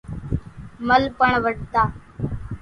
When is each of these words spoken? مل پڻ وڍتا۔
مل 0.87 1.03
پڻ 1.17 1.31
وڍتا۔ 1.43 1.83